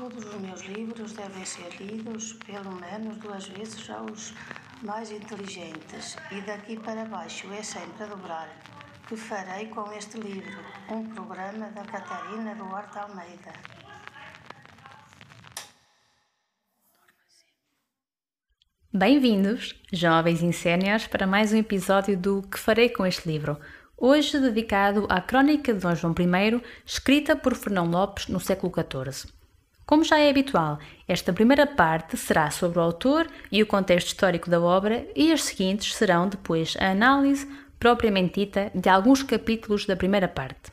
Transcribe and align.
Todos 0.00 0.24
os 0.24 0.40
meus 0.40 0.62
livros 0.62 1.12
devem 1.12 1.44
ser 1.44 1.76
lidos 1.78 2.32
pelo 2.46 2.72
menos 2.72 3.18
duas 3.18 3.46
vezes 3.48 3.90
aos 3.90 4.32
mais 4.80 5.10
inteligentes, 5.10 6.16
e 6.32 6.40
daqui 6.40 6.80
para 6.80 7.04
baixo 7.04 7.52
é 7.52 7.62
sempre 7.62 8.04
a 8.04 8.06
dobrar. 8.06 8.48
Que 9.06 9.14
farei 9.14 9.66
com 9.66 9.92
este 9.92 10.18
livro? 10.18 10.58
Um 10.88 11.04
programa 11.04 11.68
da 11.72 11.84
Catarina 11.84 12.54
Duarte 12.54 12.98
Almeida. 12.98 13.52
Bem-vindos, 18.90 19.78
jovens 19.92 20.56
séniores, 20.56 21.08
para 21.08 21.26
mais 21.26 21.52
um 21.52 21.58
episódio 21.58 22.16
do 22.16 22.40
Que 22.40 22.58
Farei 22.58 22.88
com 22.88 23.04
este 23.04 23.28
livro, 23.28 23.60
hoje 23.98 24.40
dedicado 24.40 25.06
à 25.10 25.20
Crónica 25.20 25.74
de 25.74 25.80
Dom 25.80 25.94
João 25.94 26.14
I, 26.18 26.62
escrita 26.86 27.36
por 27.36 27.54
Fernão 27.54 27.84
Lopes 27.84 28.28
no 28.28 28.40
século 28.40 28.72
XIV. 28.72 29.39
Como 29.90 30.04
já 30.04 30.20
é 30.20 30.30
habitual, 30.30 30.78
esta 31.08 31.32
primeira 31.32 31.66
parte 31.66 32.16
será 32.16 32.48
sobre 32.48 32.78
o 32.78 32.80
autor 32.80 33.26
e 33.50 33.60
o 33.60 33.66
contexto 33.66 34.06
histórico 34.06 34.48
da 34.48 34.60
obra, 34.60 35.04
e 35.16 35.32
as 35.32 35.42
seguintes 35.42 35.96
serão 35.96 36.28
depois 36.28 36.76
a 36.78 36.92
análise 36.92 37.48
propriamente 37.76 38.38
dita 38.38 38.70
de 38.72 38.88
alguns 38.88 39.24
capítulos 39.24 39.86
da 39.86 39.96
primeira 39.96 40.28
parte. 40.28 40.70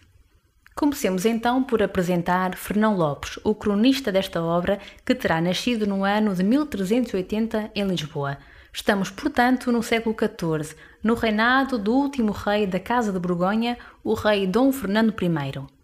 Comecemos 0.76 1.26
então 1.26 1.64
por 1.64 1.82
apresentar 1.82 2.56
Fernão 2.56 2.96
Lopes, 2.96 3.40
o 3.44 3.56
cronista 3.56 4.12
desta 4.12 4.40
obra, 4.40 4.78
que 5.04 5.16
terá 5.16 5.42
nascido 5.42 5.88
no 5.88 6.04
ano 6.04 6.36
de 6.36 6.44
1380 6.44 7.72
em 7.74 7.88
Lisboa. 7.88 8.38
Estamos, 8.72 9.10
portanto, 9.10 9.72
no 9.72 9.82
século 9.82 10.16
XIV, 10.16 10.76
no 11.02 11.16
reinado 11.16 11.80
do 11.80 11.92
último 11.92 12.32
rei 12.32 12.68
da 12.68 12.80
Casa 12.80 13.12
de 13.12 13.18
Borgonha, 13.18 13.80
o 14.04 14.14
rei 14.14 14.46
Dom 14.46 14.72
Fernando 14.72 15.12
I. 15.20 15.77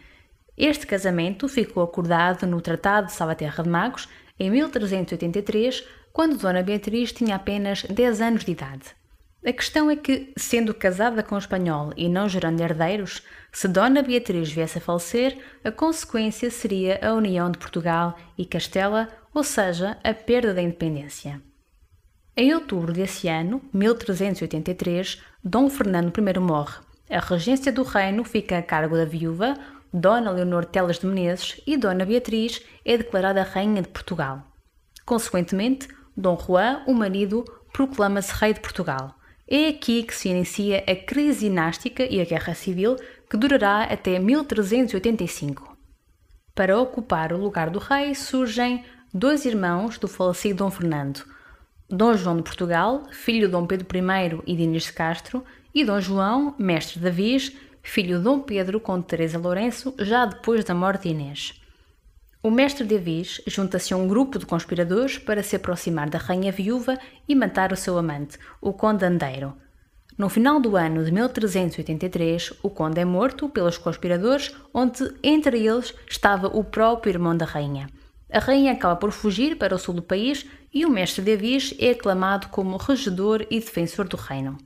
Este 0.55 0.87
casamento 0.87 1.49
ficou 1.49 1.83
acordado 1.83 2.47
no 2.47 2.61
Tratado 2.61 3.07
de 3.07 3.15
Salvaterra 3.15 3.63
de 3.63 3.71
Magos 3.71 4.07
em 4.39 4.51
1383, 4.51 5.83
quando 6.13 6.37
Dona 6.37 6.63
Beatriz 6.63 7.11
tinha 7.11 7.37
apenas 7.37 7.85
10 7.85 8.21
anos 8.21 8.45
de 8.45 8.53
idade. 8.53 9.00
A 9.45 9.53
questão 9.55 9.91
é 9.91 9.97
que, 9.97 10.35
sendo 10.37 10.75
casada 10.75 11.23
com 11.23 11.35
o 11.35 11.39
espanhol 11.39 11.95
e 11.97 12.11
não 12.11 12.29
gerando 12.29 12.61
herdeiros, 12.61 13.23
se 13.51 13.67
Dona 13.67 14.03
Beatriz 14.03 14.53
viesse 14.53 14.77
a 14.77 14.81
falecer, 14.83 15.39
a 15.65 15.71
consequência 15.71 16.51
seria 16.51 17.01
a 17.03 17.15
união 17.15 17.51
de 17.51 17.57
Portugal 17.57 18.19
e 18.37 18.45
Castela, 18.45 19.09
ou 19.33 19.43
seja, 19.43 19.97
a 20.05 20.13
perda 20.13 20.53
da 20.53 20.61
independência. 20.61 21.41
Em 22.37 22.53
outubro 22.55 22.93
desse 22.93 23.29
ano, 23.29 23.63
1383, 23.73 25.23
Dom 25.43 25.71
Fernando 25.71 26.13
I 26.17 26.39
morre. 26.39 26.81
A 27.09 27.19
regência 27.19 27.73
do 27.73 27.83
reino 27.83 28.25
fica 28.25 28.59
a 28.59 28.63
cargo 28.63 28.95
da 28.95 29.07
viúva, 29.07 29.55
Dona 29.93 30.31
Leonor 30.31 30.67
Telas 30.67 30.99
de 30.99 31.07
Menezes, 31.07 31.61
e 31.67 31.79
Dona 31.79 32.05
Beatriz 32.05 32.63
é 32.85 32.99
declarada 32.99 33.43
Rainha 33.43 33.81
de 33.81 33.89
Portugal. 33.89 34.45
Consequentemente, 35.07 35.89
Dom 36.15 36.39
Juan, 36.39 36.83
o 36.87 36.93
marido, 36.93 37.43
proclama-se 37.73 38.35
Rei 38.35 38.53
de 38.53 38.61
Portugal. 38.61 39.20
É 39.53 39.67
aqui 39.67 40.05
que 40.05 40.15
se 40.15 40.29
inicia 40.29 40.85
a 40.87 40.95
crise 40.95 41.49
dinástica 41.49 42.05
e 42.05 42.21
a 42.21 42.25
guerra 42.25 42.55
civil, 42.55 42.95
que 43.29 43.37
durará 43.37 43.83
até 43.83 44.17
1385. 44.17 45.77
Para 46.55 46.79
ocupar 46.79 47.33
o 47.33 47.37
lugar 47.37 47.69
do 47.69 47.81
rei 47.81 48.15
surgem 48.15 48.85
dois 49.13 49.45
irmãos 49.45 49.99
do 49.99 50.07
falecido 50.07 50.59
Dom 50.59 50.71
Fernando, 50.71 51.25
Dom 51.89 52.15
João 52.15 52.37
de 52.37 52.45
Portugal, 52.45 53.03
filho 53.11 53.49
de 53.49 53.53
Dom 53.53 53.67
Pedro 53.67 53.89
I 53.93 54.41
e 54.47 54.55
de 54.55 54.63
Inês 54.63 54.85
de 54.85 54.93
Castro, 54.93 55.45
e 55.75 55.85
Dom 55.85 56.01
João, 56.01 56.55
mestre 56.57 57.01
Davis, 57.01 57.53
filho 57.83 58.19
de 58.19 58.23
Dom 58.23 58.39
Pedro 58.39 58.79
com 58.79 59.03
Teresa 59.03 59.37
Lourenço, 59.37 59.93
já 59.99 60.27
depois 60.27 60.65
da 60.65 60.77
morte 60.77 61.09
de 61.09 61.09
Inês. 61.09 61.60
O 62.43 62.51
mestre 62.51 62.87
de 62.87 62.97
Avis 62.97 63.43
junta-se 63.47 63.93
a 63.93 63.97
um 63.99 64.09
grupo 64.09 64.39
de 64.39 64.47
conspiradores 64.47 65.19
para 65.19 65.43
se 65.43 65.57
aproximar 65.57 66.09
da 66.09 66.19
rainha 66.19 66.51
viúva 66.51 66.99
e 67.29 67.35
matar 67.35 67.71
o 67.71 67.77
seu 67.77 67.99
amante, 67.99 68.39
o 68.63 68.73
conde 68.73 69.05
Andeiro. 69.05 69.55
No 70.17 70.31
final 70.31 70.59
do 70.59 70.75
ano 70.75 71.05
de 71.05 71.13
1383, 71.13 72.55
o 72.63 72.71
conde 72.71 72.99
é 72.99 73.05
morto 73.05 73.47
pelos 73.51 73.77
conspiradores, 73.77 74.57
onde 74.73 75.15
entre 75.23 75.67
eles 75.67 75.95
estava 76.09 76.47
o 76.47 76.65
próprio 76.65 77.11
irmão 77.11 77.37
da 77.37 77.45
rainha. 77.45 77.91
A 78.33 78.39
rainha 78.39 78.73
acaba 78.73 78.97
por 78.97 79.13
fugir 79.13 79.59
para 79.59 79.75
o 79.75 79.79
sul 79.79 79.93
do 79.93 80.03
país 80.03 80.47
e 80.73 80.87
o 80.87 80.91
mestre 80.91 81.23
de 81.23 81.35
Avis 81.35 81.75
é 81.79 81.91
aclamado 81.91 82.49
como 82.49 82.79
regedor 82.79 83.47
e 83.51 83.61
defensor 83.61 84.09
do 84.09 84.17
reino. 84.17 84.57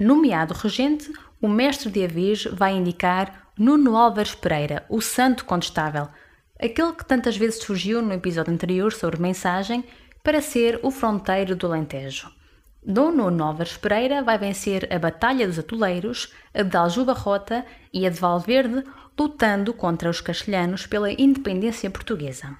Nomeado 0.00 0.54
regente, 0.54 1.12
o 1.42 1.48
mestre 1.48 1.90
de 1.90 2.04
Avis 2.04 2.44
vai 2.44 2.72
indicar 2.72 3.50
Nuno 3.58 3.96
Álvares 3.96 4.34
Pereira, 4.34 4.84
o 4.88 5.02
santo 5.02 5.44
contestável, 5.44 6.08
aquele 6.60 6.92
que 6.92 7.04
tantas 7.04 7.36
vezes 7.36 7.62
surgiu 7.62 8.00
no 8.00 8.12
episódio 8.12 8.52
anterior 8.52 8.92
sobre 8.92 9.20
mensagem, 9.20 9.84
para 10.22 10.40
ser 10.40 10.80
o 10.82 10.90
fronteiro 10.90 11.54
do 11.54 11.66
Alentejo. 11.66 12.30
Dom 12.82 13.10
Nuno 13.12 13.44
Álvares 13.44 13.76
Pereira 13.76 14.22
vai 14.22 14.38
vencer 14.38 14.86
a 14.92 14.98
Batalha 14.98 15.46
dos 15.46 15.58
Atoleiros, 15.58 16.32
a 16.52 16.62
de 16.62 16.76
Aljubarrota 16.76 17.64
e 17.92 18.06
a 18.06 18.10
de 18.10 18.18
Valverde, 18.18 18.84
lutando 19.18 19.72
contra 19.72 20.10
os 20.10 20.20
castelhanos 20.20 20.86
pela 20.86 21.10
independência 21.10 21.90
portuguesa. 21.90 22.56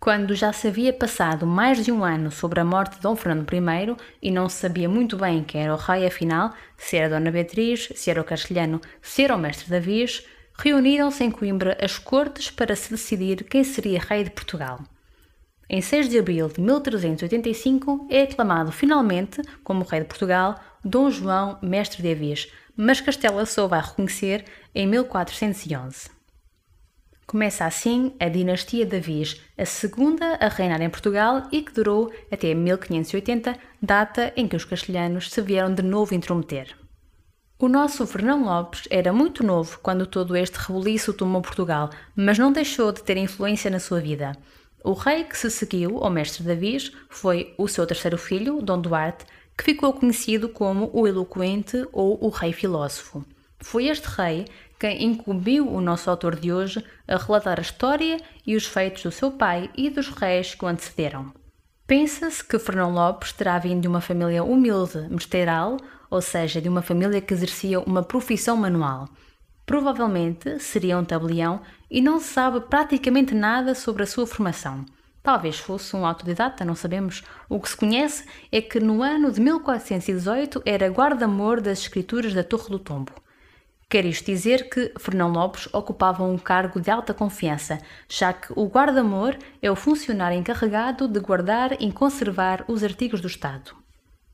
Quando 0.00 0.34
já 0.34 0.52
se 0.52 0.68
havia 0.68 0.92
passado 0.92 1.44
mais 1.44 1.84
de 1.84 1.90
um 1.90 2.04
ano 2.04 2.30
sobre 2.30 2.60
a 2.60 2.64
morte 2.64 2.96
de 2.96 3.02
Dom 3.02 3.16
Fernando 3.16 3.48
I 3.52 3.96
e 4.22 4.30
não 4.30 4.48
se 4.48 4.58
sabia 4.58 4.88
muito 4.88 5.16
bem 5.16 5.42
quem 5.42 5.62
era 5.62 5.74
o 5.74 5.76
rei 5.76 6.06
afinal, 6.06 6.52
se 6.76 6.96
era 6.96 7.08
Dona 7.08 7.32
Beatriz, 7.32 7.88
se 7.96 8.08
era 8.10 8.20
o 8.20 8.24
castelhano, 8.24 8.80
se 9.02 9.24
era 9.24 9.34
o 9.34 9.38
mestre 9.38 9.68
Davis, 9.68 10.24
reuniram-se 10.60 11.22
em 11.22 11.30
Coimbra 11.30 11.78
as 11.80 11.98
cortes 11.98 12.50
para 12.50 12.74
se 12.74 12.90
decidir 12.90 13.44
quem 13.44 13.62
seria 13.62 14.00
rei 14.00 14.24
de 14.24 14.30
Portugal. 14.30 14.80
Em 15.70 15.80
6 15.80 16.08
de 16.08 16.18
abril 16.18 16.48
de 16.48 16.60
1385 16.60 18.08
é 18.10 18.22
aclamado 18.22 18.72
finalmente 18.72 19.40
como 19.62 19.84
rei 19.84 20.00
de 20.00 20.06
Portugal 20.06 20.58
Dom 20.84 21.10
João 21.10 21.58
Mestre 21.62 22.02
de 22.02 22.10
Avis, 22.10 22.48
mas 22.76 23.00
Castela 23.00 23.46
só 23.46 23.68
vai 23.68 23.80
reconhecer 23.80 24.44
em 24.74 24.86
1411. 24.86 26.10
Começa 27.26 27.66
assim 27.66 28.14
a 28.18 28.28
dinastia 28.28 28.86
de 28.86 28.96
Avis, 28.96 29.40
a 29.56 29.66
segunda 29.66 30.36
a 30.40 30.48
reinar 30.48 30.80
em 30.80 30.88
Portugal 30.88 31.46
e 31.52 31.60
que 31.62 31.72
durou 31.72 32.10
até 32.32 32.54
1580, 32.54 33.54
data 33.82 34.32
em 34.34 34.48
que 34.48 34.56
os 34.56 34.64
castelhanos 34.64 35.30
se 35.30 35.42
vieram 35.42 35.74
de 35.74 35.82
novo 35.82 36.14
intrometer. 36.14 36.74
O 37.60 37.66
nosso 37.66 38.06
Fernão 38.06 38.44
Lopes 38.44 38.84
era 38.88 39.12
muito 39.12 39.42
novo 39.42 39.80
quando 39.82 40.06
todo 40.06 40.36
este 40.36 40.54
rebuliço 40.54 41.12
tomou 41.12 41.42
Portugal, 41.42 41.90
mas 42.14 42.38
não 42.38 42.52
deixou 42.52 42.92
de 42.92 43.02
ter 43.02 43.16
influência 43.16 43.68
na 43.68 43.80
sua 43.80 43.98
vida. 43.98 44.36
O 44.84 44.92
rei 44.92 45.24
que 45.24 45.36
se 45.36 45.50
seguiu 45.50 45.98
ao 45.98 46.08
mestre 46.08 46.44
Davis 46.44 46.92
foi 47.10 47.52
o 47.58 47.66
seu 47.66 47.84
terceiro 47.84 48.16
filho, 48.16 48.62
Dom 48.62 48.80
Duarte, 48.80 49.26
que 49.56 49.64
ficou 49.64 49.92
conhecido 49.92 50.48
como 50.48 50.88
o 50.92 51.04
eloquente 51.04 51.84
ou 51.92 52.24
o 52.24 52.28
rei 52.28 52.52
filósofo. 52.52 53.24
Foi 53.58 53.88
este 53.88 54.06
rei 54.06 54.44
quem 54.78 55.02
incumbiu 55.02 55.68
o 55.68 55.80
nosso 55.80 56.08
autor 56.08 56.36
de 56.36 56.52
hoje 56.52 56.84
a 57.08 57.16
relatar 57.16 57.58
a 57.58 57.62
história 57.62 58.18
e 58.46 58.54
os 58.54 58.66
feitos 58.66 59.02
do 59.02 59.10
seu 59.10 59.32
pai 59.32 59.68
e 59.76 59.90
dos 59.90 60.10
reis 60.10 60.54
que 60.54 60.64
o 60.64 60.68
antecederam. 60.68 61.32
Pensa-se 61.88 62.44
que 62.44 62.58
Fernão 62.58 62.92
Lopes 62.92 63.32
terá 63.32 63.58
vindo 63.58 63.80
de 63.80 63.88
uma 63.88 64.02
família 64.02 64.44
humilde, 64.44 65.08
mesteiral, 65.08 65.78
ou 66.10 66.20
seja, 66.20 66.60
de 66.60 66.68
uma 66.68 66.82
família 66.82 67.18
que 67.18 67.32
exercia 67.32 67.80
uma 67.80 68.02
profissão 68.02 68.58
manual. 68.58 69.08
Provavelmente 69.64 70.60
seria 70.60 70.98
um 70.98 71.04
tabelião 71.04 71.62
e 71.90 72.02
não 72.02 72.20
se 72.20 72.26
sabe 72.26 72.60
praticamente 72.60 73.34
nada 73.34 73.74
sobre 73.74 74.02
a 74.02 74.06
sua 74.06 74.26
formação. 74.26 74.84
Talvez 75.22 75.58
fosse 75.58 75.96
um 75.96 76.04
autodidata, 76.04 76.62
não 76.62 76.74
sabemos. 76.74 77.24
O 77.48 77.58
que 77.58 77.70
se 77.70 77.76
conhece 77.78 78.26
é 78.52 78.60
que 78.60 78.78
no 78.78 79.02
ano 79.02 79.32
de 79.32 79.40
1418 79.40 80.60
era 80.66 80.88
guarda-amor 80.88 81.62
das 81.62 81.78
escrituras 81.78 82.34
da 82.34 82.44
Torre 82.44 82.68
do 82.68 82.78
Tombo. 82.78 83.12
Quer 83.90 84.04
isto 84.04 84.26
dizer 84.26 84.68
que 84.68 84.92
Fernão 84.98 85.32
Lopes 85.32 85.66
ocupava 85.72 86.22
um 86.22 86.36
cargo 86.36 86.78
de 86.78 86.90
alta 86.90 87.14
confiança, 87.14 87.78
já 88.06 88.34
que 88.34 88.52
o 88.54 88.66
guarda-amor 88.66 89.38
é 89.62 89.70
o 89.70 89.76
funcionário 89.76 90.38
encarregado 90.38 91.08
de 91.08 91.18
guardar 91.18 91.80
e 91.80 91.90
conservar 91.90 92.66
os 92.68 92.84
artigos 92.84 93.22
do 93.22 93.28
Estado. 93.28 93.74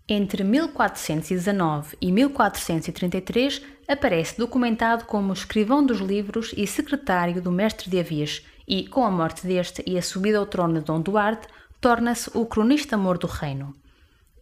Entre 0.08 0.42
1419 0.42 1.96
e 2.00 2.10
1433 2.10 3.62
aparece 3.86 4.36
documentado 4.36 5.04
como 5.04 5.32
escrivão 5.32 5.86
dos 5.86 6.00
livros 6.00 6.52
e 6.56 6.66
secretário 6.66 7.40
do 7.40 7.52
mestre 7.52 7.88
de 7.88 8.00
Avias 8.00 8.44
e, 8.66 8.88
com 8.88 9.04
a 9.04 9.10
morte 9.10 9.46
deste 9.46 9.84
e 9.86 9.96
a 9.96 10.02
subida 10.02 10.38
ao 10.38 10.46
trono 10.46 10.80
de 10.80 10.84
Dom 10.84 11.00
Duarte, 11.00 11.46
torna-se 11.80 12.28
o 12.34 12.44
cronista-mor 12.44 13.18
do 13.18 13.28
reino. 13.28 13.72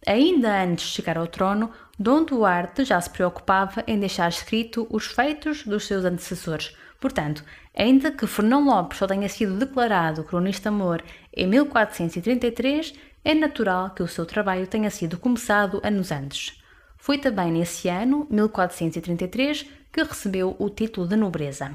Ainda 0.07 0.65
antes 0.65 0.87
de 0.87 0.93
chegar 0.93 1.17
ao 1.17 1.29
trono, 1.29 1.71
Dom 1.99 2.25
Duarte 2.25 2.85
já 2.85 3.01
se 3.01 3.11
preocupava 3.11 3.85
em 3.87 3.99
deixar 3.99 4.29
escrito 4.29 4.87
os 4.91 5.07
feitos 5.07 5.65
dos 5.65 5.87
seus 5.87 6.05
antecessores, 6.05 6.75
Portanto, 7.03 7.45
ainda 7.77 8.13
que 8.13 8.29
Fernão 8.29 8.65
Lopes 8.65 8.99
só 8.99 9.09
tenha 9.09 9.29
sido 9.29 9.59
declarado 9.59 10.23
cronista 10.23 10.71
mor 10.71 11.03
em 11.35 11.49
1433, 11.49 12.95
é 13.25 13.35
natural 13.35 13.91
que 13.91 14.05
o 14.05 14.09
seu 14.09 14.25
trabalho 14.25 14.69
tenha 14.69 14.89
sido 14.89 15.19
começado 15.19 15.81
anos 15.83 16.13
antes. 16.13 16.63
Foi 16.97 17.19
também 17.19 17.51
nesse 17.51 17.89
ano, 17.89 18.25
1433, 18.31 19.67
que 19.93 20.05
recebeu 20.05 20.55
o 20.61 20.71
título 20.71 21.09
de 21.09 21.17
nobreza. 21.17 21.73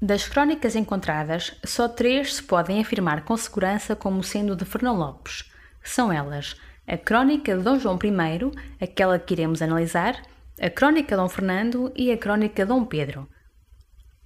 Das 0.00 0.26
crónicas 0.26 0.74
encontradas, 0.74 1.54
só 1.62 1.86
três 1.86 2.36
se 2.36 2.42
podem 2.42 2.80
afirmar 2.80 3.22
com 3.22 3.36
segurança 3.36 3.94
como 3.94 4.22
sendo 4.22 4.56
de 4.56 4.64
Fernão 4.64 4.96
Lopes. 4.96 5.44
São 5.84 6.10
elas 6.10 6.56
a 6.86 6.96
Crónica 6.96 7.56
de 7.56 7.62
Dom 7.62 7.78
João 7.78 7.98
I, 8.02 8.84
aquela 8.84 9.18
que 9.18 9.34
iremos 9.34 9.60
analisar, 9.60 10.22
a 10.60 10.70
Crónica 10.70 11.16
de 11.16 11.22
Dom 11.22 11.28
Fernando 11.28 11.92
e 11.96 12.12
a 12.12 12.16
Crónica 12.16 12.64
de 12.64 12.68
Dom 12.68 12.84
Pedro. 12.84 13.28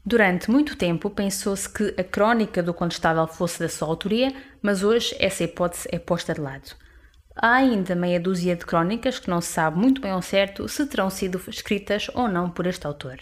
Durante 0.04 0.50
muito 0.50 0.76
tempo 0.76 1.10
pensou-se 1.10 1.68
que 1.68 1.94
a 1.98 2.04
crónica 2.04 2.62
do 2.62 2.72
Condestável 2.72 3.26
fosse 3.26 3.60
da 3.60 3.68
sua 3.68 3.88
autoria, 3.88 4.34
mas 4.62 4.82
hoje 4.82 5.14
essa 5.18 5.44
hipótese 5.44 5.88
é 5.92 5.98
posta 5.98 6.34
de 6.34 6.40
lado. 6.40 6.74
Há 7.36 7.54
ainda 7.54 7.94
meia 7.94 8.18
dúzia 8.18 8.56
de 8.56 8.64
crónicas 8.66 9.18
que 9.18 9.30
não 9.30 9.40
se 9.40 9.52
sabe 9.52 9.78
muito 9.78 10.00
bem 10.00 10.10
ao 10.10 10.22
certo 10.22 10.68
se 10.68 10.86
terão 10.86 11.10
sido 11.10 11.40
escritas 11.48 12.10
ou 12.14 12.28
não 12.28 12.50
por 12.50 12.66
este 12.66 12.86
autor. 12.86 13.18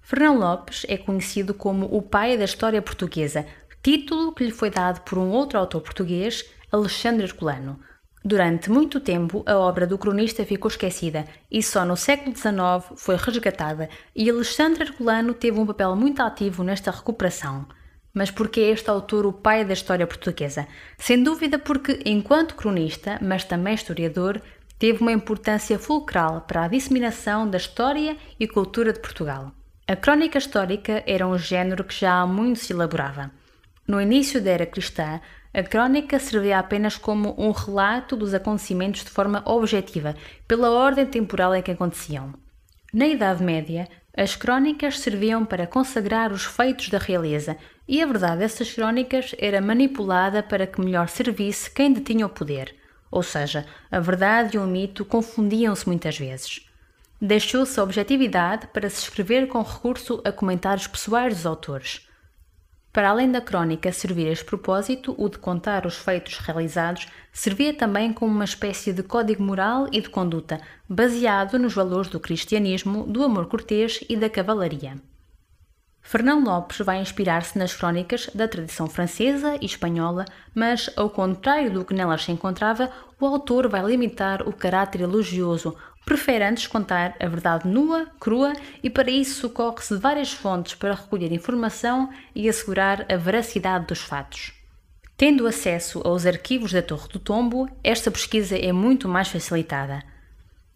Fernão 0.00 0.38
Lopes 0.38 0.86
é 0.88 0.96
conhecido 0.96 1.52
como 1.52 1.86
o 1.86 2.00
pai 2.00 2.38
da 2.38 2.44
história 2.44 2.80
portuguesa, 2.80 3.44
título 3.82 4.32
que 4.32 4.44
lhe 4.44 4.52
foi 4.52 4.70
dado 4.70 5.00
por 5.00 5.18
um 5.18 5.30
outro 5.30 5.58
autor 5.58 5.80
português, 5.80 6.44
Alexandre 6.70 7.24
Herculano, 7.24 7.80
Durante 8.28 8.72
muito 8.72 8.98
tempo, 8.98 9.44
a 9.46 9.56
obra 9.56 9.86
do 9.86 9.96
cronista 9.96 10.44
ficou 10.44 10.68
esquecida 10.68 11.24
e 11.48 11.62
só 11.62 11.84
no 11.84 11.96
século 11.96 12.34
XIX 12.34 12.52
foi 12.96 13.14
resgatada, 13.14 13.88
e 14.16 14.28
Alexandre 14.28 14.82
Herculano 14.82 15.32
teve 15.32 15.60
um 15.60 15.64
papel 15.64 15.94
muito 15.94 16.20
ativo 16.20 16.64
nesta 16.64 16.90
recuperação. 16.90 17.64
Mas 18.12 18.28
por 18.28 18.48
que 18.48 18.58
este 18.58 18.90
autor 18.90 19.26
o 19.26 19.32
pai 19.32 19.64
da 19.64 19.74
história 19.74 20.08
portuguesa? 20.08 20.66
Sem 20.98 21.22
dúvida 21.22 21.56
porque, 21.56 22.00
enquanto 22.04 22.56
cronista, 22.56 23.16
mas 23.22 23.44
também 23.44 23.74
historiador, 23.74 24.42
teve 24.76 25.02
uma 25.02 25.12
importância 25.12 25.78
fulcral 25.78 26.40
para 26.40 26.64
a 26.64 26.68
disseminação 26.68 27.48
da 27.48 27.58
história 27.58 28.16
e 28.40 28.48
cultura 28.48 28.92
de 28.92 28.98
Portugal. 28.98 29.52
A 29.86 29.94
crónica 29.94 30.38
histórica 30.38 31.04
era 31.06 31.28
um 31.28 31.38
género 31.38 31.84
que 31.84 31.94
já 31.94 32.22
há 32.22 32.26
muito 32.26 32.58
se 32.58 32.72
elaborava. 32.72 33.30
No 33.86 34.00
início 34.00 34.42
da 34.42 34.50
era 34.50 34.66
cristã, 34.66 35.20
a 35.56 35.62
crónica 35.62 36.18
servia 36.18 36.58
apenas 36.58 36.98
como 36.98 37.34
um 37.38 37.50
relato 37.50 38.14
dos 38.14 38.34
acontecimentos 38.34 39.02
de 39.02 39.08
forma 39.08 39.42
objetiva, 39.46 40.14
pela 40.46 40.70
ordem 40.70 41.06
temporal 41.06 41.54
em 41.54 41.62
que 41.62 41.70
aconteciam. 41.70 42.34
Na 42.92 43.06
Idade 43.06 43.42
Média, 43.42 43.88
as 44.14 44.36
crónicas 44.36 44.98
serviam 44.98 45.46
para 45.46 45.66
consagrar 45.66 46.30
os 46.30 46.44
feitos 46.44 46.90
da 46.90 46.98
realeza, 46.98 47.56
e 47.88 48.02
a 48.02 48.06
verdade 48.06 48.40
dessas 48.40 48.70
crónicas 48.70 49.34
era 49.38 49.62
manipulada 49.62 50.42
para 50.42 50.66
que 50.66 50.78
melhor 50.78 51.08
servisse 51.08 51.70
quem 51.70 51.90
detinha 51.90 52.26
o 52.26 52.28
poder. 52.28 52.76
Ou 53.10 53.22
seja, 53.22 53.64
a 53.90 53.98
verdade 53.98 54.58
e 54.58 54.60
o 54.60 54.66
mito 54.66 55.06
confundiam-se 55.06 55.86
muitas 55.86 56.18
vezes. 56.18 56.68
Deixou-se 57.18 57.80
a 57.80 57.82
objetividade 57.82 58.66
para 58.74 58.90
se 58.90 59.04
escrever 59.04 59.48
com 59.48 59.62
recurso 59.62 60.20
a 60.22 60.30
comentários 60.30 60.86
pessoais 60.86 61.34
dos 61.34 61.46
autores. 61.46 62.05
Para 62.96 63.10
além 63.10 63.30
da 63.30 63.42
crónica 63.42 63.92
servir 63.92 64.26
a 64.26 64.30
este 64.30 64.46
propósito, 64.46 65.14
o 65.18 65.28
de 65.28 65.36
contar 65.36 65.84
os 65.84 65.98
feitos 65.98 66.38
realizados 66.38 67.06
servia 67.30 67.74
também 67.74 68.10
como 68.10 68.32
uma 68.32 68.46
espécie 68.46 68.90
de 68.90 69.02
código 69.02 69.42
moral 69.42 69.86
e 69.92 70.00
de 70.00 70.08
conduta, 70.08 70.58
baseado 70.88 71.58
nos 71.58 71.74
valores 71.74 72.08
do 72.08 72.18
cristianismo, 72.18 73.04
do 73.06 73.22
amor 73.22 73.48
cortês 73.48 74.00
e 74.08 74.16
da 74.16 74.30
cavalaria. 74.30 74.96
Fernão 76.00 76.42
Lopes 76.42 76.78
vai 76.78 76.98
inspirar-se 76.98 77.58
nas 77.58 77.74
crónicas 77.74 78.30
da 78.34 78.48
tradição 78.48 78.86
francesa 78.86 79.58
e 79.60 79.66
espanhola, 79.66 80.24
mas, 80.54 80.88
ao 80.96 81.10
contrário 81.10 81.70
do 81.70 81.84
que 81.84 81.92
nelas 81.92 82.24
se 82.24 82.32
encontrava, 82.32 82.90
o 83.20 83.26
autor 83.26 83.68
vai 83.68 83.84
limitar 83.84 84.48
o 84.48 84.54
caráter 84.54 85.02
elogioso, 85.02 85.76
prefere 86.06 86.44
antes 86.44 86.68
contar 86.68 87.16
a 87.18 87.26
verdade 87.26 87.68
nua, 87.68 88.06
crua, 88.20 88.52
e 88.80 88.88
para 88.88 89.10
isso 89.10 89.40
socorre-se 89.40 89.96
de 89.96 90.00
várias 90.00 90.32
fontes 90.32 90.74
para 90.74 90.94
recolher 90.94 91.32
informação 91.32 92.08
e 92.32 92.48
assegurar 92.48 93.04
a 93.12 93.16
veracidade 93.16 93.86
dos 93.86 93.98
fatos. 93.98 94.54
Tendo 95.16 95.46
acesso 95.48 96.00
aos 96.04 96.24
arquivos 96.24 96.72
da 96.72 96.80
Torre 96.80 97.08
do 97.08 97.18
Tombo, 97.18 97.68
esta 97.82 98.08
pesquisa 98.08 98.56
é 98.56 98.70
muito 98.70 99.08
mais 99.08 99.28
facilitada. 99.28 100.00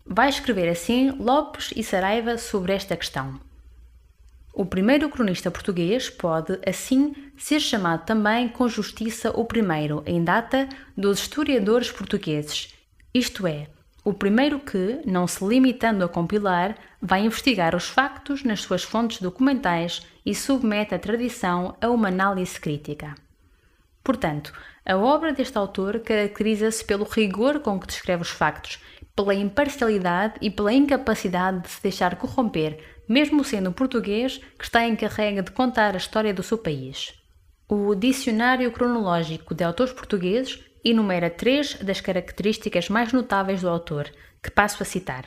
Vai 0.05 0.29
escrever 0.29 0.69
assim 0.69 1.13
Lopes 1.13 1.71
e 1.77 1.85
Saraiva 1.85 2.37
sobre 2.37 2.73
esta 2.73 2.97
questão. 2.97 3.41
O 4.53 4.67
primeiro 4.67 5.09
cronista 5.09 5.49
português 5.49 6.11
pode, 6.11 6.59
assim, 6.67 7.15
ser 7.39 7.61
chamado 7.61 8.05
também 8.05 8.49
com 8.49 8.69
justiça 8.69 9.31
o 9.31 9.45
primeiro 9.45 10.03
em 10.05 10.25
data 10.25 10.69
dos 10.97 11.21
historiadores 11.21 11.93
portugueses, 11.93 12.75
isto 13.15 13.47
é, 13.47 13.69
o 14.05 14.15
primeiro 14.15 14.59
que, 14.59 15.01
não 15.05 15.27
se 15.27 15.45
limitando 15.45 16.05
a 16.05 16.09
compilar, 16.09 16.77
vai 17.01 17.25
investigar 17.25 17.75
os 17.75 17.89
factos 17.89 18.43
nas 18.43 18.61
suas 18.61 18.83
fontes 18.83 19.21
documentais 19.21 20.07
e 20.25 20.35
submete 20.35 20.95
a 20.95 20.99
tradição 20.99 21.77
a 21.81 21.89
uma 21.89 22.09
análise 22.09 22.59
crítica. 22.59 23.15
Portanto, 24.03 24.53
a 24.85 24.97
obra 24.97 25.33
deste 25.33 25.57
autor 25.59 26.01
caracteriza-se 26.01 26.85
pelo 26.85 27.05
rigor 27.05 27.61
com 27.61 27.79
que 27.79 27.87
descreve 27.87 28.23
os 28.23 28.31
factos, 28.31 28.79
pela 29.15 29.35
imparcialidade 29.35 30.35
e 30.41 30.51
pela 30.51 30.73
incapacidade 30.73 31.61
de 31.61 31.69
se 31.69 31.83
deixar 31.83 32.17
corromper, 32.17 32.83
mesmo 33.07 33.45
sendo 33.45 33.69
um 33.69 33.73
português 33.73 34.39
que 34.59 34.65
está 34.65 34.87
encarregue 34.87 35.43
de 35.43 35.51
contar 35.51 35.95
a 35.95 35.99
história 35.99 36.33
do 36.33 36.43
seu 36.43 36.57
país. 36.57 37.13
O 37.69 37.95
Dicionário 37.95 38.73
Cronológico 38.73 39.55
de 39.55 39.63
Autores 39.63 39.93
Portugueses 39.93 40.61
enumera 40.85 41.31
três 41.31 41.75
das 41.75 42.01
características 42.01 42.89
mais 42.89 43.13
notáveis 43.13 43.61
do 43.61 43.69
autor, 43.69 44.11
que 44.43 44.51
passo 44.51 44.83
a 44.83 44.87
citar. 44.87 45.27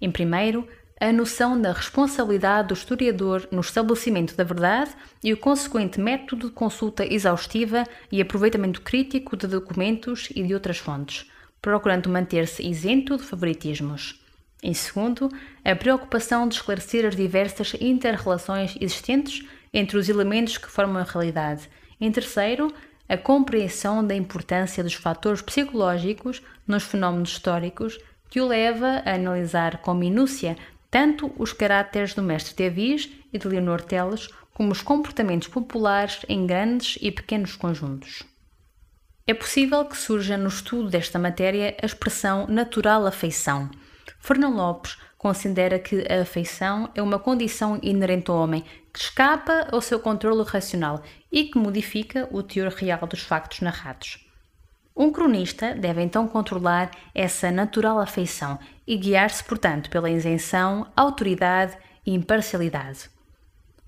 Em 0.00 0.10
primeiro, 0.10 0.66
a 0.98 1.12
noção 1.12 1.60
da 1.60 1.72
responsabilidade 1.72 2.68
do 2.68 2.74
historiador 2.74 3.46
no 3.50 3.60
estabelecimento 3.60 4.34
da 4.34 4.44
verdade 4.44 4.92
e 5.22 5.32
o 5.32 5.36
consequente 5.36 6.00
método 6.00 6.48
de 6.48 6.54
consulta 6.54 7.04
exaustiva 7.04 7.84
e 8.10 8.20
aproveitamento 8.20 8.80
crítico 8.80 9.36
de 9.36 9.46
documentos 9.46 10.28
e 10.34 10.42
de 10.42 10.54
outras 10.54 10.78
fontes, 10.78 11.30
procurando 11.60 12.08
manter-se 12.08 12.66
isento 12.66 13.16
de 13.18 13.24
favoritismos. 13.24 14.22
Em 14.62 14.72
segundo, 14.72 15.28
a 15.62 15.76
preocupação 15.76 16.48
de 16.48 16.54
esclarecer 16.54 17.04
as 17.04 17.14
diversas 17.14 17.74
interrelações 17.78 18.74
existentes 18.80 19.46
entre 19.72 19.98
os 19.98 20.08
elementos 20.08 20.56
que 20.56 20.70
formam 20.70 21.02
a 21.02 21.04
realidade. 21.04 21.68
Em 22.00 22.10
terceiro, 22.10 22.72
a 23.08 23.16
compreensão 23.16 24.04
da 24.04 24.14
importância 24.14 24.82
dos 24.82 24.94
fatores 24.94 25.42
psicológicos 25.42 26.42
nos 26.66 26.84
fenómenos 26.84 27.30
históricos 27.30 27.98
que 28.28 28.40
o 28.40 28.46
leva 28.46 29.02
a 29.04 29.14
analisar 29.14 29.78
com 29.78 29.94
minúcia 29.94 30.56
tanto 30.90 31.32
os 31.38 31.52
caráteres 31.52 32.14
do 32.14 32.22
mestre 32.22 32.54
de 32.54 32.66
Avis 32.66 33.10
e 33.32 33.38
de 33.38 33.48
Leonor 33.48 33.82
Teles 33.82 34.28
como 34.52 34.72
os 34.72 34.82
comportamentos 34.82 35.48
populares 35.48 36.24
em 36.28 36.46
grandes 36.46 36.98
e 37.00 37.10
pequenos 37.12 37.54
conjuntos. 37.54 38.22
É 39.26 39.34
possível 39.34 39.84
que 39.84 39.96
surja 39.96 40.36
no 40.36 40.48
estudo 40.48 40.88
desta 40.88 41.18
matéria 41.18 41.76
a 41.82 41.86
expressão 41.86 42.46
natural 42.46 43.06
afeição. 43.06 43.70
Fernão 44.20 44.54
Lopes 44.54 44.96
considera 45.18 45.78
que 45.78 46.04
a 46.10 46.22
afeição 46.22 46.90
é 46.94 47.02
uma 47.02 47.18
condição 47.18 47.78
inerente 47.82 48.30
ao 48.30 48.36
homem 48.36 48.64
que 48.92 48.98
escapa 48.98 49.68
ao 49.72 49.80
seu 49.80 49.98
controle 49.98 50.44
racional 50.44 51.02
e 51.30 51.44
que 51.44 51.58
modifica 51.58 52.28
o 52.30 52.42
teor 52.42 52.72
real 52.72 53.06
dos 53.06 53.20
factos 53.20 53.60
narrados. 53.60 54.26
Um 54.96 55.12
cronista 55.12 55.74
deve 55.74 56.00
então 56.02 56.26
controlar 56.26 56.90
essa 57.14 57.50
natural 57.50 57.98
afeição 57.98 58.58
e 58.86 58.96
guiar-se, 58.96 59.44
portanto, 59.44 59.90
pela 59.90 60.10
isenção, 60.10 60.86
autoridade 60.96 61.76
e 62.06 62.14
imparcialidade. 62.14 63.10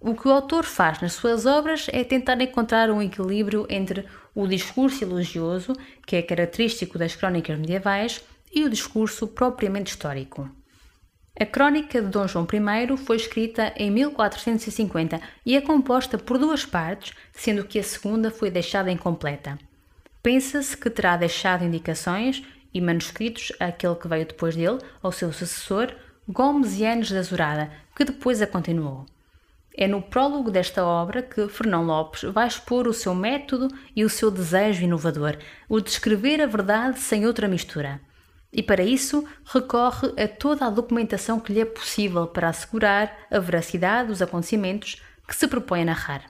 O 0.01 0.15
que 0.15 0.29
o 0.29 0.31
autor 0.31 0.65
faz 0.65 1.01
nas 1.01 1.15
suas 1.15 1.47
obras 1.47 1.87
é 1.93 2.05
tentar 2.05 2.41
encontrar 2.41 2.91
um 2.91 3.01
equilíbrio 3.01 3.67
entre 3.71 4.07
o 4.35 4.47
discurso 4.47 5.03
elogioso, 5.03 5.73
que 6.07 6.15
é 6.15 6.23
característico 6.23 6.99
das 6.99 7.17
crónicas 7.17 7.59
medievais, 7.59 8.23
e 8.53 8.65
o 8.65 8.71
discurso 8.71 9.27
propriamente 9.27 9.91
histórico. 9.91 10.49
A 11.41 11.47
Crónica 11.47 12.03
de 12.03 12.09
Dom 12.09 12.27
João 12.27 12.49
I 12.53 12.97
foi 12.97 13.15
escrita 13.15 13.73
em 13.77 13.93
1450 13.93 15.21
e 15.47 15.55
é 15.55 15.61
composta 15.61 16.19
por 16.19 16.37
duas 16.37 16.67
partes, 16.67 17.15
sendo 17.33 17.63
que 17.63 17.79
a 17.79 17.83
segunda 17.85 18.29
foi 18.29 18.51
deixada 18.51 18.91
incompleta. 18.91 19.57
Pensa-se 20.21 20.77
que 20.77 20.91
terá 20.91 21.17
deixado 21.17 21.65
indicações 21.65 22.43
e 22.75 22.81
manuscritos 22.81 23.53
àquele 23.61 23.95
que 23.95 24.09
veio 24.09 24.27
depois 24.27 24.57
dele, 24.57 24.79
ao 25.01 25.13
seu 25.13 25.33
sucessor, 25.33 25.95
Gomes 26.29 26.83
Anos 26.83 27.13
da 27.13 27.23
Zurada, 27.23 27.71
que 27.95 28.05
depois 28.05 28.43
a 28.43 28.47
continuou. 28.47 29.07
É 29.77 29.87
no 29.87 30.03
prólogo 30.03 30.51
desta 30.51 30.85
obra 30.85 31.23
que 31.23 31.49
Fernão 31.49 31.85
Lopes 31.85 32.25
vai 32.33 32.49
expor 32.49 32.89
o 32.89 32.93
seu 32.93 33.15
método 33.15 33.69
e 33.95 34.05
o 34.05 34.11
seu 34.11 34.29
desejo 34.29 34.83
inovador, 34.83 35.37
o 35.69 35.81
de 35.81 35.89
escrever 35.91 36.43
a 36.43 36.47
verdade 36.47 36.99
sem 36.99 37.25
outra 37.25 37.47
mistura. 37.47 38.01
E 38.53 38.63
para 38.63 38.83
isso 38.83 39.25
recorre 39.45 40.13
a 40.23 40.27
toda 40.27 40.67
a 40.67 40.71
documentação 40.71 41.39
que 41.39 41.53
lhe 41.53 41.61
é 41.61 41.65
possível 41.65 42.27
para 42.27 42.49
assegurar 42.49 43.15
a 43.31 43.39
veracidade 43.39 44.09
dos 44.09 44.23
acontecimentos 44.23 45.03
que 45.27 45.37
se 45.37 45.47
propõe 45.47 45.83
a 45.83 45.87
narrar. 45.87 46.25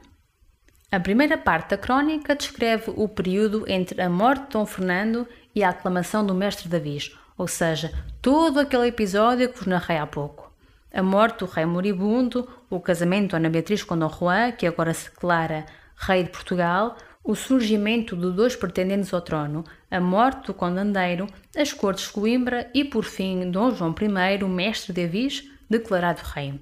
A 0.91 0.99
primeira 0.99 1.37
parte 1.37 1.71
da 1.71 1.79
crónica 1.79 2.35
descreve 2.35 2.93
o 2.97 3.07
período 3.07 3.65
entre 3.69 4.01
a 4.01 4.09
morte 4.09 4.47
de 4.47 4.53
Dom 4.53 4.67
Fernando 4.67 5.29
e 5.55 5.63
a 5.63 5.69
aclamação 5.69 6.25
do 6.25 6.35
mestre 6.35 6.69
Davis, 6.69 7.15
ou 7.37 7.47
seja, 7.47 7.93
todo 8.23 8.59
aquele 8.59 8.89
episódio 8.89 9.49
que 9.49 9.59
vos 9.59 9.67
narrei 9.67 9.99
há 9.99 10.07
pouco. 10.07 10.51
A 10.93 11.03
morte 11.03 11.41
do 11.41 11.47
rei 11.47 11.67
moribundo, 11.67 12.49
o 12.71 12.81
casamento 12.81 13.31
de 13.31 13.37
Ana 13.37 13.51
Beatriz 13.51 13.85
com 13.85 13.99
Dom 13.99 14.09
Juan, 14.09 14.53
que 14.53 14.67
agora 14.67 14.95
se 14.95 15.11
declara 15.11 15.67
rei 15.95 16.25
de 16.25 16.31
Portugal, 16.31 16.97
o 17.29 17.35
surgimento 17.35 18.17
de 18.17 18.33
dois 18.33 18.57
pretendentes 18.57 19.13
ao 19.13 19.21
trono, 19.21 19.63
a 19.91 20.01
morte 20.01 20.47
do 20.47 20.55
condandeiro, 20.55 21.27
as 21.55 21.75
cortes 21.75 22.07
de 22.07 22.13
Coimbra 22.13 22.71
e, 22.73 22.83
por 22.83 23.05
fim, 23.05 23.51
Dom 23.51 23.71
João 23.75 23.95
I, 24.01 24.45
mestre 24.45 24.95
de 24.95 25.05
Avis, 25.05 25.45
declarado 25.69 26.23
rei. 26.25 26.59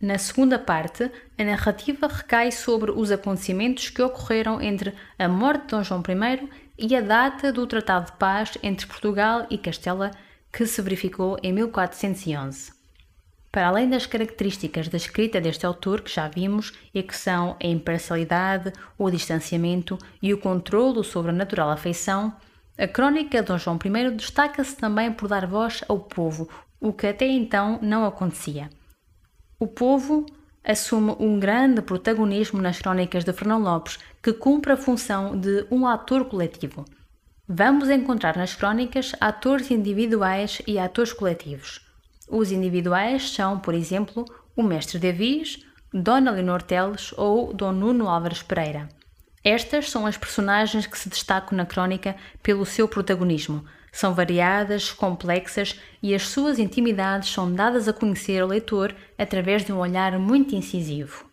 Na 0.00 0.16
segunda 0.16 0.60
parte, 0.60 1.10
a 1.36 1.42
narrativa 1.42 2.06
recai 2.06 2.52
sobre 2.52 2.92
os 2.92 3.10
acontecimentos 3.10 3.90
que 3.90 4.00
ocorreram 4.00 4.62
entre 4.62 4.94
a 5.18 5.28
morte 5.28 5.62
de 5.62 5.68
Dom 5.70 5.82
João 5.82 6.04
I 6.06 6.48
e 6.78 6.94
a 6.94 7.00
data 7.00 7.52
do 7.52 7.66
Tratado 7.66 8.12
de 8.12 8.16
Paz 8.16 8.56
entre 8.62 8.86
Portugal 8.86 9.44
e 9.50 9.58
Castela, 9.58 10.12
que 10.52 10.64
se 10.66 10.80
verificou 10.80 11.36
em 11.42 11.52
1411. 11.52 12.77
Para 13.58 13.66
além 13.66 13.88
das 13.88 14.06
características 14.06 14.86
da 14.86 14.96
escrita 14.96 15.40
deste 15.40 15.66
autor 15.66 16.02
que 16.02 16.14
já 16.14 16.28
vimos 16.28 16.72
e 16.94 17.02
que 17.02 17.16
são 17.16 17.56
a 17.60 17.66
imparcialidade, 17.66 18.72
o 18.96 19.10
distanciamento 19.10 19.98
e 20.22 20.32
o 20.32 20.38
controlo 20.38 21.02
sobre 21.02 21.32
a 21.32 21.34
natural 21.34 21.68
afeição, 21.68 22.32
a 22.78 22.86
crónica 22.86 23.42
de 23.42 23.48
Dom 23.48 23.58
João 23.58 23.76
I 23.84 24.10
destaca-se 24.12 24.76
também 24.76 25.10
por 25.10 25.28
dar 25.28 25.44
voz 25.44 25.82
ao 25.88 25.98
povo, 25.98 26.48
o 26.80 26.92
que 26.92 27.08
até 27.08 27.26
então 27.26 27.80
não 27.82 28.06
acontecia. 28.06 28.70
O 29.58 29.66
povo 29.66 30.24
assume 30.62 31.16
um 31.18 31.40
grande 31.40 31.82
protagonismo 31.82 32.62
nas 32.62 32.78
crónicas 32.78 33.24
de 33.24 33.32
Fernão 33.32 33.60
Lopes, 33.60 33.98
que 34.22 34.32
cumpre 34.32 34.70
a 34.70 34.76
função 34.76 35.36
de 35.36 35.66
um 35.68 35.84
ator 35.84 36.26
coletivo. 36.26 36.84
Vamos 37.48 37.90
encontrar 37.90 38.36
nas 38.36 38.54
crónicas 38.54 39.16
atores 39.20 39.68
individuais 39.68 40.62
e 40.64 40.78
atores 40.78 41.12
coletivos. 41.12 41.87
Os 42.28 42.52
individuais 42.52 43.30
são, 43.30 43.58
por 43.58 43.74
exemplo, 43.74 44.24
o 44.54 44.62
Mestre 44.62 44.98
Davis, 44.98 45.64
Dona 45.92 46.30
Leonor 46.30 46.62
Teles 46.62 47.12
ou 47.16 47.54
Dom 47.54 47.72
Nuno 47.72 48.08
Álvares 48.08 48.42
Pereira. 48.42 48.88
Estas 49.42 49.90
são 49.90 50.06
as 50.06 50.18
personagens 50.18 50.86
que 50.86 50.98
se 50.98 51.08
destacam 51.08 51.56
na 51.56 51.64
crónica 51.64 52.14
pelo 52.42 52.66
seu 52.66 52.86
protagonismo, 52.86 53.64
são 53.90 54.14
variadas, 54.14 54.92
complexas 54.92 55.80
e 56.02 56.14
as 56.14 56.22
suas 56.28 56.58
intimidades 56.58 57.30
são 57.30 57.52
dadas 57.52 57.88
a 57.88 57.92
conhecer 57.92 58.40
ao 58.40 58.48
leitor 58.48 58.94
através 59.16 59.64
de 59.64 59.72
um 59.72 59.78
olhar 59.78 60.18
muito 60.18 60.54
incisivo. 60.54 61.24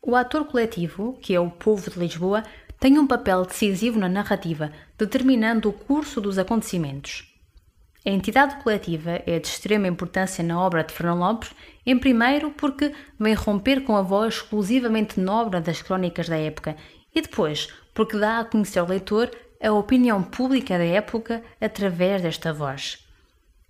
O 0.00 0.16
ator 0.16 0.46
coletivo, 0.46 1.18
que 1.20 1.34
é 1.34 1.38
o 1.38 1.50
povo 1.50 1.90
de 1.90 1.98
Lisboa, 1.98 2.42
tem 2.80 2.98
um 2.98 3.06
papel 3.06 3.44
decisivo 3.44 3.98
na 3.98 4.08
narrativa, 4.08 4.72
determinando 4.98 5.68
o 5.68 5.72
curso 5.72 6.20
dos 6.20 6.38
acontecimentos. 6.38 7.31
A 8.04 8.10
entidade 8.10 8.56
coletiva 8.56 9.22
é 9.26 9.38
de 9.38 9.46
extrema 9.46 9.86
importância 9.86 10.42
na 10.42 10.60
obra 10.60 10.82
de 10.82 10.92
Fernão 10.92 11.18
Lopes, 11.18 11.52
em 11.86 11.96
primeiro 11.96 12.50
porque 12.50 12.92
vem 13.18 13.32
romper 13.34 13.84
com 13.84 13.96
a 13.96 14.02
voz 14.02 14.34
exclusivamente 14.34 15.20
nobre 15.20 15.60
das 15.60 15.82
crónicas 15.82 16.28
da 16.28 16.36
época 16.36 16.76
e 17.14 17.20
depois 17.20 17.68
porque 17.94 18.18
dá 18.18 18.40
a 18.40 18.44
conhecer 18.44 18.80
ao 18.80 18.88
leitor 18.88 19.30
a 19.62 19.70
opinião 19.70 20.20
pública 20.20 20.76
da 20.76 20.84
época 20.84 21.44
através 21.60 22.20
desta 22.20 22.52
voz. 22.52 23.06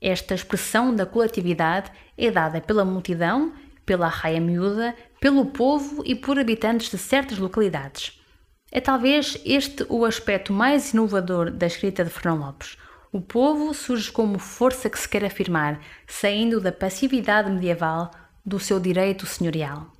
Esta 0.00 0.34
expressão 0.34 0.94
da 0.94 1.04
coletividade 1.04 1.90
é 2.16 2.30
dada 2.30 2.58
pela 2.60 2.86
multidão, 2.86 3.52
pela 3.84 4.08
raia 4.08 4.40
miúda, 4.40 4.94
pelo 5.20 5.46
povo 5.46 6.02
e 6.06 6.14
por 6.14 6.38
habitantes 6.38 6.90
de 6.90 6.96
certas 6.96 7.36
localidades. 7.36 8.18
É 8.70 8.80
talvez 8.80 9.38
este 9.44 9.84
o 9.90 10.06
aspecto 10.06 10.54
mais 10.54 10.94
inovador 10.94 11.50
da 11.50 11.66
escrita 11.66 12.02
de 12.02 12.10
Fernão 12.10 12.38
Lopes. 12.38 12.78
O 13.12 13.20
povo 13.20 13.74
surge 13.74 14.10
como 14.10 14.38
força 14.38 14.88
que 14.88 14.98
se 14.98 15.06
quer 15.06 15.22
afirmar, 15.22 15.78
saindo 16.06 16.58
da 16.58 16.72
passividade 16.72 17.50
medieval 17.50 18.10
do 18.42 18.58
seu 18.58 18.80
direito 18.80 19.26
senhorial. 19.26 19.92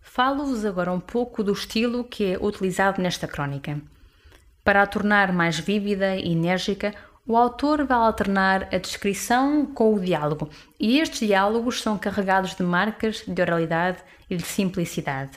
Falo-vos 0.00 0.64
agora 0.64 0.92
um 0.92 1.00
pouco 1.00 1.42
do 1.42 1.52
estilo 1.52 2.04
que 2.04 2.34
é 2.34 2.38
utilizado 2.38 3.02
nesta 3.02 3.26
crónica. 3.26 3.82
Para 4.62 4.82
a 4.82 4.86
tornar 4.86 5.32
mais 5.32 5.58
vívida 5.58 6.14
e 6.14 6.30
enérgica, 6.30 6.94
o 7.26 7.36
autor 7.36 7.84
vai 7.84 7.98
alternar 7.98 8.68
a 8.72 8.78
descrição 8.78 9.66
com 9.66 9.92
o 9.92 10.00
diálogo, 10.00 10.48
e 10.78 11.00
estes 11.00 11.26
diálogos 11.26 11.82
são 11.82 11.98
carregados 11.98 12.54
de 12.54 12.62
marcas 12.62 13.24
de 13.26 13.42
oralidade 13.42 13.98
e 14.30 14.36
de 14.36 14.44
simplicidade. 14.44 15.36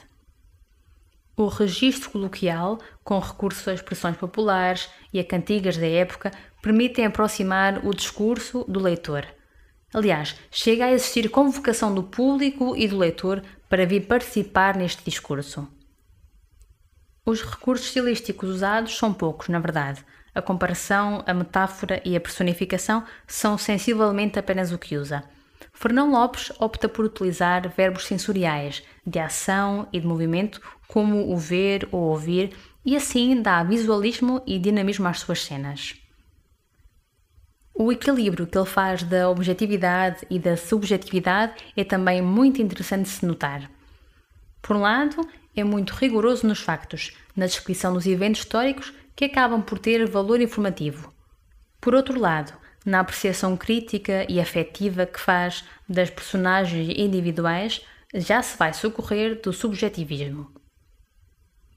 O 1.36 1.48
registro 1.48 2.10
coloquial, 2.10 2.78
com 3.04 3.18
recurso 3.18 3.70
a 3.70 3.74
expressões 3.74 4.16
populares 4.16 4.88
e 5.12 5.18
a 5.18 5.24
cantigas 5.24 5.76
da 5.76 5.86
época, 5.86 6.30
permitem 6.60 7.04
aproximar 7.04 7.84
o 7.84 7.94
discurso 7.94 8.64
do 8.68 8.80
leitor. 8.80 9.26
Aliás, 9.92 10.36
chega 10.50 10.86
a 10.86 10.92
existir 10.92 11.28
convocação 11.28 11.94
do 11.94 12.02
público 12.02 12.74
e 12.76 12.88
do 12.88 12.96
leitor 12.96 13.42
para 13.68 13.84
vir 13.84 14.06
participar 14.06 14.76
neste 14.76 15.04
discurso. 15.04 15.68
Os 17.24 17.42
recursos 17.42 17.86
estilísticos 17.86 18.48
usados 18.48 18.96
são 18.96 19.12
poucos, 19.12 19.48
na 19.48 19.58
verdade. 19.58 20.04
A 20.34 20.40
comparação, 20.40 21.22
a 21.26 21.34
metáfora 21.34 22.00
e 22.04 22.16
a 22.16 22.20
personificação 22.20 23.04
são 23.26 23.58
sensivelmente 23.58 24.38
apenas 24.38 24.72
o 24.72 24.78
que 24.78 24.96
usa. 24.96 25.22
Fernão 25.72 26.10
Lopes 26.10 26.50
opta 26.58 26.88
por 26.88 27.04
utilizar 27.04 27.68
verbos 27.68 28.06
sensoriais, 28.06 28.82
de 29.06 29.18
ação 29.18 29.88
e 29.92 30.00
de 30.00 30.06
movimento, 30.06 30.60
como 30.88 31.32
o 31.32 31.36
ver 31.36 31.88
ou 31.92 32.00
ouvir, 32.00 32.56
e 32.84 32.96
assim 32.96 33.40
dá 33.40 33.62
visualismo 33.62 34.42
e 34.46 34.58
dinamismo 34.58 35.06
às 35.08 35.20
suas 35.20 35.42
cenas. 35.42 35.94
O 37.74 37.90
equilíbrio 37.90 38.46
que 38.46 38.58
ele 38.58 38.66
faz 38.66 39.02
da 39.02 39.30
objetividade 39.30 40.26
e 40.28 40.38
da 40.38 40.56
subjetividade 40.56 41.54
é 41.76 41.82
também 41.82 42.20
muito 42.20 42.60
interessante 42.60 43.04
de 43.04 43.08
se 43.08 43.26
notar. 43.26 43.70
Por 44.60 44.76
um 44.76 44.80
lado, 44.80 45.26
é 45.56 45.64
muito 45.64 45.92
rigoroso 45.92 46.46
nos 46.46 46.60
factos, 46.60 47.16
na 47.34 47.46
descrição 47.46 47.94
dos 47.94 48.06
eventos 48.06 48.42
históricos 48.42 48.92
que 49.16 49.24
acabam 49.24 49.62
por 49.62 49.78
ter 49.78 50.06
valor 50.08 50.40
informativo. 50.40 51.12
Por 51.80 51.94
outro 51.94 52.18
lado, 52.18 52.52
na 52.84 53.00
apreciação 53.00 53.56
crítica 53.56 54.26
e 54.28 54.40
afetiva 54.40 55.06
que 55.06 55.18
faz 55.18 55.64
das 55.88 56.10
personagens 56.10 56.92
individuais, 56.96 57.80
já 58.14 58.42
se 58.42 58.56
vai 58.58 58.74
socorrer 58.74 59.40
do 59.40 59.52
subjetivismo. 59.52 60.51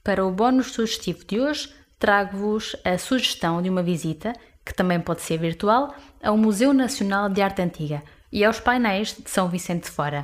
Para 0.06 0.24
o 0.24 0.30
bónus 0.30 0.68
sugestivo 0.68 1.26
de 1.26 1.40
hoje, 1.40 1.74
trago-vos 1.98 2.76
a 2.86 2.96
sugestão 2.96 3.60
de 3.60 3.72
uma 3.72 3.82
visita, 3.82 4.34
que 4.64 4.72
também 4.72 5.00
pode 5.00 5.24
ser 5.24 5.40
virtual, 5.40 5.96
ao 6.22 6.38
Museu 6.38 6.76
Nacional 6.76 7.28
de 7.28 7.42
Arte 7.42 7.64
Antiga 7.64 8.04
e 8.32 8.46
aos 8.46 8.60
painéis 8.60 9.18
de 9.18 9.28
São 9.28 9.50
Vicente 9.50 9.86
de 9.86 9.90
Fora. 9.90 10.24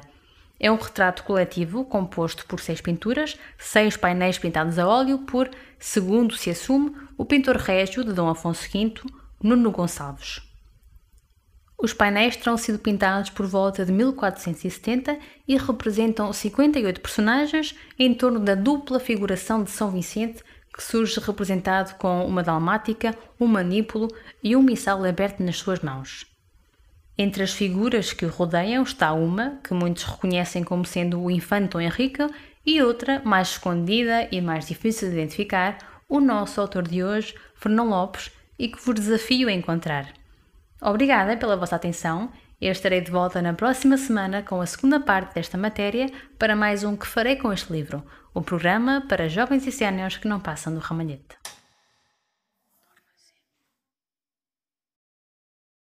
É 0.59 0.71
um 0.71 0.75
retrato 0.75 1.23
coletivo 1.23 1.83
composto 1.83 2.45
por 2.45 2.59
seis 2.59 2.79
pinturas, 2.79 3.35
seis 3.57 3.97
painéis 3.97 4.37
pintados 4.37 4.77
a 4.77 4.87
óleo 4.87 5.17
por, 5.17 5.49
segundo 5.79 6.35
se 6.35 6.51
assume, 6.51 6.95
o 7.17 7.25
pintor 7.25 7.55
régio 7.55 8.03
de 8.05 8.13
Dom 8.13 8.29
Afonso 8.29 8.69
V, 8.71 8.93
Nuno 9.41 9.71
Gonçalves. 9.71 10.50
Os 11.81 11.93
painéis 11.93 12.35
terão 12.35 12.57
sido 12.57 12.77
pintados 12.77 13.31
por 13.31 13.47
volta 13.47 13.83
de 13.83 13.91
1470 13.91 15.17
e 15.47 15.57
representam 15.57 16.31
58 16.31 17.01
personagens 17.01 17.75
em 17.97 18.13
torno 18.13 18.39
da 18.39 18.53
dupla 18.53 18.99
figuração 18.99 19.63
de 19.63 19.71
São 19.71 19.89
Vicente, 19.89 20.43
que 20.71 20.83
surge 20.83 21.19
representado 21.19 21.95
com 21.95 22.23
uma 22.23 22.43
dalmática, 22.43 23.17
um 23.39 23.47
manípulo 23.47 24.07
e 24.43 24.55
um 24.55 24.61
missal 24.61 25.03
aberto 25.03 25.41
nas 25.41 25.57
suas 25.57 25.79
mãos. 25.79 26.27
Entre 27.17 27.41
as 27.41 27.51
figuras 27.51 28.13
que 28.13 28.27
o 28.27 28.29
rodeiam 28.29 28.83
está 28.83 29.11
uma, 29.13 29.59
que 29.63 29.73
muitos 29.73 30.03
reconhecem 30.03 30.63
como 30.63 30.85
sendo 30.85 31.19
o 31.19 31.31
infante 31.31 31.77
Henrique, 31.77 32.27
e 32.63 32.79
outra, 32.79 33.23
mais 33.25 33.49
escondida 33.49 34.27
e 34.31 34.39
mais 34.39 34.67
difícil 34.67 35.09
de 35.09 35.15
identificar, 35.15 35.79
o 36.07 36.19
nosso 36.19 36.61
autor 36.61 36.87
de 36.87 37.03
hoje, 37.03 37.33
Fernão 37.55 37.89
Lopes, 37.89 38.31
e 38.57 38.67
que 38.67 38.79
vos 38.79 38.93
desafio 38.93 39.49
a 39.49 39.51
encontrar. 39.51 40.20
Obrigada 40.81 41.37
pela 41.37 41.55
vossa 41.55 41.75
atenção. 41.75 42.31
Eu 42.59 42.71
estarei 42.71 43.01
de 43.01 43.11
volta 43.11 43.41
na 43.41 43.53
próxima 43.53 43.97
semana 43.97 44.41
com 44.41 44.59
a 44.59 44.65
segunda 44.65 44.99
parte 44.99 45.35
desta 45.35 45.57
matéria 45.57 46.11
para 46.39 46.55
mais 46.55 46.83
um 46.83 46.97
que 46.97 47.05
farei 47.05 47.35
com 47.35 47.53
este 47.53 47.71
livro, 47.71 48.03
o 48.33 48.41
programa 48.41 49.03
para 49.07 49.29
jovens 49.29 49.67
e 49.67 49.71
séniores 49.71 50.17
que 50.17 50.27
não 50.27 50.39
passam 50.39 50.73
do 50.73 50.79
ramalhete. 50.79 51.40